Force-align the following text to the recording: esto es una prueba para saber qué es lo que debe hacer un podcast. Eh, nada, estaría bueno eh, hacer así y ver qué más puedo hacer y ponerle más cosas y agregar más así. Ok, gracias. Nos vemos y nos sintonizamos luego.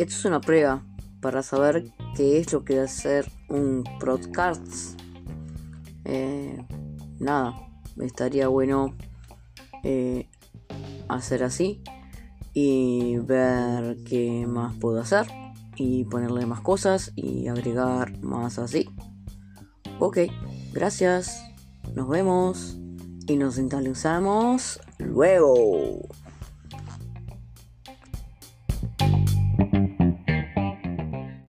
esto 0.00 0.14
es 0.14 0.24
una 0.24 0.40
prueba 0.40 0.82
para 1.20 1.42
saber 1.42 1.92
qué 2.16 2.38
es 2.38 2.54
lo 2.54 2.64
que 2.64 2.72
debe 2.72 2.86
hacer 2.86 3.30
un 3.50 3.84
podcast. 4.00 4.98
Eh, 6.06 6.56
nada, 7.18 7.54
estaría 8.00 8.48
bueno 8.48 8.96
eh, 9.84 10.26
hacer 11.06 11.44
así 11.44 11.82
y 12.54 13.18
ver 13.18 13.98
qué 14.08 14.46
más 14.46 14.74
puedo 14.76 15.00
hacer 15.00 15.26
y 15.76 16.04
ponerle 16.04 16.46
más 16.46 16.62
cosas 16.62 17.12
y 17.14 17.48
agregar 17.48 18.18
más 18.22 18.58
así. 18.58 18.88
Ok, 19.98 20.16
gracias. 20.72 21.44
Nos 21.94 22.08
vemos 22.08 22.78
y 23.26 23.36
nos 23.36 23.56
sintonizamos 23.56 24.80
luego. 24.96 26.08